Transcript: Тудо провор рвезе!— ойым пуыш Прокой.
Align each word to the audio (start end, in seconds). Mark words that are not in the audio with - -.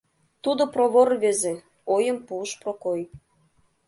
Тудо 0.43 0.63
провор 0.73 1.07
рвезе!— 1.15 1.53
ойым 1.95 2.17
пуыш 2.27 2.51
Прокой. 2.61 3.01